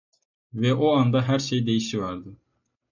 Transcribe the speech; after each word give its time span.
Ve 0.53 0.73
o 0.73 0.91
anda 0.95 1.21
her 1.21 1.39
şey 1.39 1.65
değişiverdi. 1.67 2.29